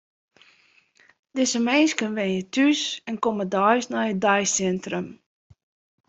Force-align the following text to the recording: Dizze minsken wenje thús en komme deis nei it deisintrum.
Dizze 1.35 1.59
minsken 1.67 2.11
wenje 2.17 2.43
thús 2.53 2.81
en 3.09 3.15
komme 3.25 3.45
deis 3.55 3.85
nei 3.91 4.09
it 4.13 4.19
deisintrum. 4.27 5.07